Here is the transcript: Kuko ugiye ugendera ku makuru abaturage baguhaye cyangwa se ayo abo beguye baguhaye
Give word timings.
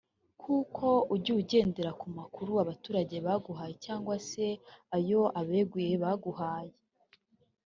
Kuko 0.41 0.87
ugiye 1.15 1.37
ugendera 1.41 1.91
ku 1.99 2.07
makuru 2.17 2.51
abaturage 2.63 3.15
baguhaye 3.27 3.73
cyangwa 3.85 4.15
se 4.29 4.45
ayo 4.95 5.21
abo 5.39 5.45
beguye 5.51 5.93
baguhaye 6.03 6.75